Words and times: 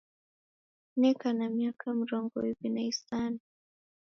Neka 0.99 1.29
na 1.37 1.45
miaka 1.57 1.87
mrongu 1.99 2.35
iw'i 2.49 2.67
na 2.73 2.81
isanu 2.91 3.39